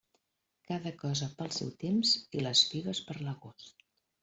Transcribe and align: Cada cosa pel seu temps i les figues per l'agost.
Cada 0.71 0.93
cosa 1.01 1.27
pel 1.41 1.51
seu 1.59 1.69
temps 1.85 2.15
i 2.39 2.43
les 2.47 2.65
figues 2.73 3.05
per 3.11 3.21
l'agost. 3.23 3.89